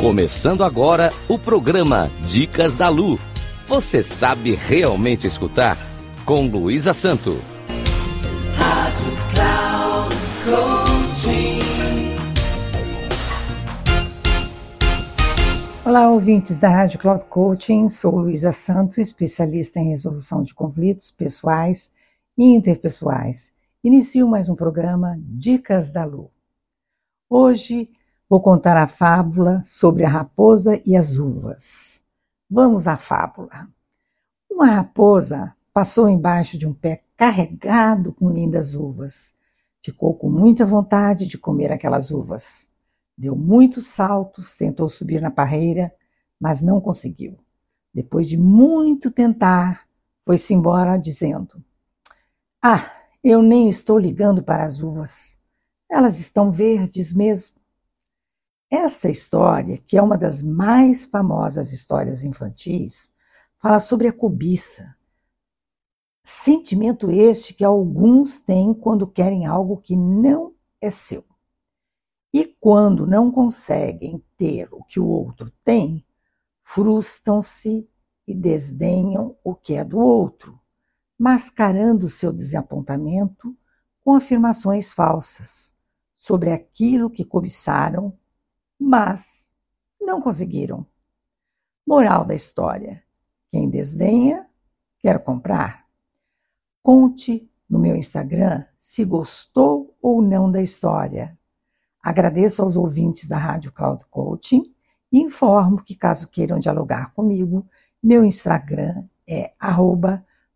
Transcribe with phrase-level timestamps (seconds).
[0.00, 3.18] Começando agora o programa Dicas da Lu.
[3.66, 5.76] Você sabe realmente escutar?
[6.24, 7.38] Com Luísa Santo.
[8.56, 10.14] Rádio Cloud
[15.84, 17.88] Olá, ouvintes da Rádio Cloud Coaching.
[17.88, 21.90] Sou Luísa Santo, especialista em resolução de conflitos pessoais
[22.38, 23.50] e interpessoais.
[23.82, 26.30] Inicio mais um programa Dicas da Lu.
[27.28, 27.90] Hoje
[28.28, 32.02] Vou contar a fábula sobre a raposa e as uvas.
[32.50, 33.66] Vamos à fábula.
[34.50, 39.32] Uma raposa passou embaixo de um pé carregado com lindas uvas.
[39.82, 42.68] Ficou com muita vontade de comer aquelas uvas.
[43.16, 45.90] Deu muitos saltos, tentou subir na parreira,
[46.38, 47.38] mas não conseguiu.
[47.94, 49.86] Depois de muito tentar,
[50.26, 51.64] foi-se embora dizendo:
[52.60, 52.92] Ah,
[53.24, 55.34] eu nem estou ligando para as uvas.
[55.90, 57.57] Elas estão verdes mesmo.
[58.70, 63.10] Esta história, que é uma das mais famosas histórias infantis,
[63.58, 64.94] fala sobre a cobiça.
[66.22, 71.24] Sentimento este que alguns têm quando querem algo que não é seu.
[72.30, 76.04] E quando não conseguem ter o que o outro tem,
[76.62, 77.88] frustram-se
[78.26, 80.60] e desdenham o que é do outro,
[81.18, 83.56] mascarando seu desapontamento
[84.04, 85.72] com afirmações falsas
[86.18, 88.17] sobre aquilo que cobiçaram
[88.88, 89.52] mas
[90.00, 90.86] não conseguiram.
[91.86, 93.04] Moral da história:
[93.50, 94.46] quem desdenha,
[94.98, 95.84] quer comprar.
[96.82, 101.38] Conte no meu Instagram se gostou ou não da história.
[102.02, 104.74] Agradeço aos ouvintes da Rádio Cloud Coaching
[105.12, 107.68] e informo que, caso queiram dialogar comigo,
[108.02, 109.52] meu Instagram é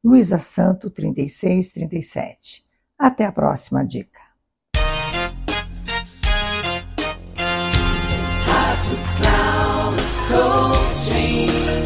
[0.02, 2.64] luisasanto3637.
[2.98, 4.31] Até a próxima dica.